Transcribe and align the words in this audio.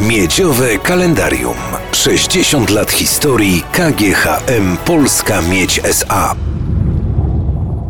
Miedziowe 0.00 0.78
kalendarium. 0.78 1.56
60 1.92 2.70
lat 2.70 2.90
historii 2.90 3.62
KGHM 3.72 4.76
Polska 4.84 5.42
Miedź 5.42 5.80
SA. 5.84 6.34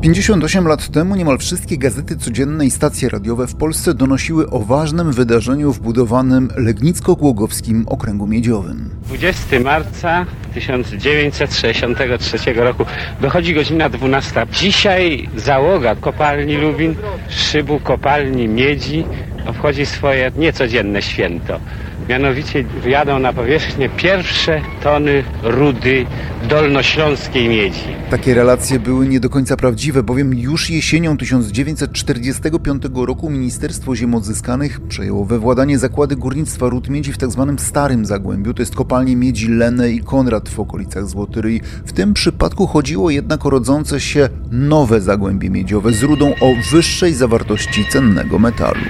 58 0.00 0.68
lat 0.68 0.88
temu 0.88 1.16
niemal 1.16 1.38
wszystkie 1.38 1.78
gazety 1.78 2.16
codzienne 2.16 2.66
i 2.66 2.70
stacje 2.70 3.08
radiowe 3.08 3.46
w 3.46 3.54
Polsce 3.54 3.94
donosiły 3.94 4.50
o 4.50 4.58
ważnym 4.58 5.12
wydarzeniu 5.12 5.72
w 5.72 5.80
budowanym 5.80 6.48
Legnicko-Głogowskim 6.48 7.84
Okręgu 7.86 8.26
Miedziowym. 8.26 8.90
20 9.06 9.60
marca 9.60 10.26
1963 10.54 12.38
roku 12.54 12.84
dochodzi 13.20 13.54
godzina 13.54 13.88
12. 13.88 14.46
Dzisiaj 14.52 15.28
załoga 15.36 15.94
kopalni 15.94 16.56
Lubin, 16.56 16.94
szybu 17.28 17.80
kopalni 17.80 18.48
miedzi 18.48 19.04
obchodzi 19.46 19.86
swoje 19.86 20.30
niecodzienne 20.36 21.02
święto. 21.02 21.60
Mianowicie 22.08 22.64
wjadą 22.64 23.18
na 23.18 23.32
powierzchnię 23.32 23.88
pierwsze 23.88 24.60
tony 24.82 25.24
rudy 25.42 26.06
dolnośląskiej 26.48 27.48
miedzi. 27.48 27.84
Takie 28.10 28.34
relacje 28.34 28.78
były 28.80 29.08
nie 29.08 29.20
do 29.20 29.30
końca 29.30 29.56
prawdziwe, 29.56 30.02
bowiem 30.02 30.34
już 30.34 30.70
jesienią 30.70 31.16
1945 31.16 32.82
roku 32.94 33.30
Ministerstwo 33.30 33.96
Ziem 33.96 34.14
Odzyskanych 34.14 34.80
przejęło 34.80 35.24
we 35.24 35.38
władanie 35.38 35.78
zakłady 35.78 36.16
górnictwa 36.16 36.68
ród 36.68 36.88
miedzi 36.88 37.12
w 37.12 37.16
tzw. 37.16 37.54
Starym 37.58 38.06
Zagłębiu, 38.06 38.54
to 38.54 38.62
jest 38.62 38.74
kopalnie 38.74 39.16
miedzi 39.16 39.48
Lene 39.48 39.90
i 39.90 40.00
Konrad 40.00 40.48
w 40.48 40.60
okolicach 40.60 41.06
Złotyryi. 41.06 41.60
W 41.86 41.92
tym 41.92 42.14
przypadku 42.14 42.66
chodziło 42.66 43.10
jednak 43.10 43.46
o 43.46 43.50
rodzące 43.50 44.00
się 44.00 44.28
nowe 44.50 45.00
zagłębie 45.00 45.50
miedziowe 45.50 45.92
z 45.92 46.02
rudą 46.02 46.34
o 46.40 46.54
wyższej 46.72 47.14
zawartości 47.14 47.84
cennego 47.84 48.38
metalu. 48.38 48.80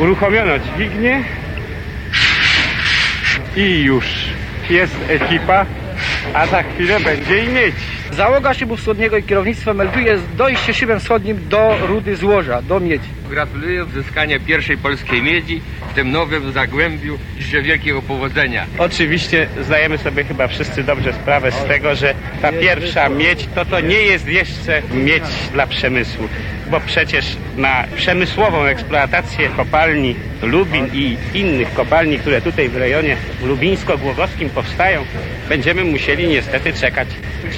Uruchomiono 0.00 0.52
dźwignię 0.58 1.24
i 3.56 3.82
już 3.82 4.04
jest 4.70 4.96
ekipa, 5.08 5.66
a 6.34 6.46
za 6.46 6.62
chwilę 6.62 7.00
będzie 7.00 7.44
i 7.44 7.48
miedź. 7.48 7.74
Załoga 8.12 8.54
szybu 8.54 8.76
wschodniego 8.76 9.16
i 9.16 9.22
kierownictwo 9.22 9.74
melduje 9.74 10.18
dojście 10.36 10.74
szybem 10.74 11.00
wschodnim 11.00 11.48
do 11.48 11.78
rudy 11.86 12.16
złoża, 12.16 12.62
do 12.62 12.80
miedzi. 12.80 13.08
Gratuluję 13.30 13.84
uzyskania 13.84 14.38
pierwszej 14.40 14.78
polskiej 14.78 15.22
miedzi 15.22 15.60
w 15.90 15.94
tym 15.94 16.10
nowym 16.10 16.52
zagłębiu. 16.52 17.18
Życzę 17.38 17.62
wielkiego 17.62 18.02
powodzenia. 18.02 18.66
Oczywiście 18.78 19.48
zdajemy 19.60 19.98
sobie 19.98 20.24
chyba 20.24 20.48
wszyscy 20.48 20.82
dobrze 20.84 21.12
sprawę 21.12 21.52
z 21.52 21.64
tego, 21.64 21.94
że 21.94 22.14
ta 22.42 22.52
pierwsza 22.52 23.08
miedź 23.08 23.48
to 23.54 23.64
to 23.64 23.80
nie 23.80 24.02
jest 24.02 24.28
jeszcze 24.28 24.82
miedź 24.94 25.24
dla 25.52 25.66
przemysłu, 25.66 26.28
bo 26.70 26.80
przecież 26.80 27.36
na 27.56 27.84
przemysłową 27.96 28.64
eksploatację 28.64 29.48
kopalni 29.48 30.16
Lubin 30.42 30.86
i 30.92 31.16
innych 31.34 31.74
kopalni, 31.74 32.18
które 32.18 32.40
tutaj 32.40 32.68
w 32.68 32.76
rejonie 32.76 33.16
lubińsko-głogowskim 33.44 34.50
powstają, 34.50 35.00
będziemy 35.48 35.84
musieli 35.84 36.28
niestety 36.28 36.72
czekać 36.72 37.08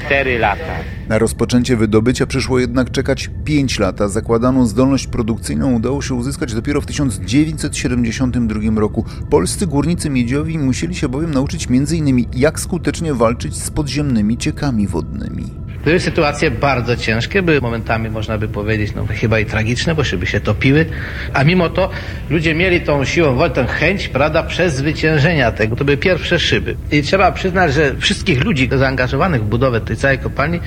4 0.07 0.39
lata. 0.39 0.73
Na 1.09 1.19
rozpoczęcie 1.19 1.77
wydobycia 1.77 2.27
przyszło 2.27 2.59
jednak 2.59 2.91
czekać 2.91 3.31
5 3.45 3.79
lat, 3.79 3.99
zakładaną 4.07 4.67
zdolność 4.67 5.07
produkcyjną 5.07 5.73
udało 5.75 6.03
się 6.03 6.15
uzyskać 6.15 6.55
dopiero 6.55 6.81
w 6.81 6.87
1972 6.87 8.81
roku. 8.81 9.05
Polscy 9.31 9.67
górnicy 9.67 10.11
miedziowi 10.11 10.59
musieli 10.59 10.95
się 10.95 11.09
bowiem 11.09 11.31
nauczyć 11.31 11.67
m.in. 11.71 12.25
jak 12.37 12.61
skutecznie 12.61 13.15
walczyć 13.15 13.57
z 13.57 13.71
podziemnymi 13.71 14.39
ciekami 14.39 14.87
wodnymi. 14.87 15.66
Były 15.87 16.01
sytuacje 16.01 16.51
bardzo 16.51 16.97
ciężkie, 16.97 17.43
były 17.43 17.61
momentami, 17.61 18.11
można 18.11 18.39
by 18.39 18.49
powiedzieć, 18.49 18.93
no 18.97 19.07
chyba 19.21 19.39
i 19.39 19.47
tragiczne, 19.47 19.95
bo 19.95 20.05
szyby 20.05 20.27
się 20.27 20.41
topiły, 20.41 20.87
a 21.33 21.45
mimo 21.45 21.69
to 21.69 21.91
ludzie 22.31 22.55
mieli 22.55 22.81
tą 22.81 23.05
siłą 23.05 23.35
woli, 23.35 23.53
tę 23.53 23.67
chęć, 23.67 24.09
prawda, 24.09 24.43
przezwyciężenia 24.43 25.53
tego. 25.53 25.77
To 25.77 25.85
były 25.85 25.97
pierwsze 25.97 26.39
szyby. 26.39 26.77
I 26.93 27.03
trzeba 27.03 27.33
przyznać, 27.33 27.75
że 27.75 27.97
wszystkich 27.97 28.45
ludzi 28.45 28.69
zaangażowanych 28.77 29.43
w 29.43 29.47
budowę 29.47 29.81
tej 29.81 29.97
całej 29.97 30.19
kopalni 30.19 30.61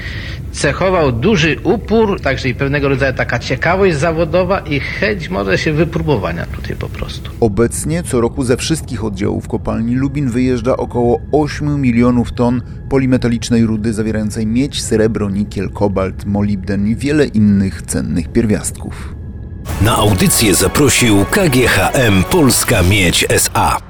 cechował 0.52 1.12
duży 1.12 1.56
upór, 1.64 2.22
także 2.22 2.50
i 2.50 2.56
pewnego 2.56 2.90
rodzaju 2.90 3.14
taka 3.14 3.40
ciekawość 3.40 3.96
zawodowa 3.96 4.60
i 4.60 4.80
chęć 4.80 5.30
może 5.30 5.58
się 5.58 5.74
wypróbowania 5.74 6.46
tutaj 6.46 6.76
po 6.76 6.90
prostu. 6.90 7.32
Obecnie 7.40 8.04
co 8.04 8.22
roku 8.22 8.44
ze 8.44 8.58
wszystkich 8.58 9.04
oddziałów 9.04 9.48
kopalni 9.48 9.96
Lubin 9.96 10.30
wyjeżdża 10.30 10.78
około 10.78 11.22
8 11.32 11.82
milionów 11.82 12.32
ton 12.32 12.62
polimetalicznej 12.90 13.66
rudy 13.66 13.94
zawierającej 13.94 14.48
miedź, 14.48 14.82
srebro, 15.10 15.30
nikiel, 15.30 15.70
kobalt, 15.70 16.26
molibden 16.26 16.88
i 16.88 16.96
wiele 16.96 17.26
innych 17.26 17.82
cennych 17.82 18.32
pierwiastków. 18.32 19.16
Na 19.82 19.96
audycję 19.96 20.56
zaprosił 20.56 21.26
KGHM 21.32 22.24
Polska 22.32 22.84
Miedź 22.84 23.26
SA. 23.30 23.89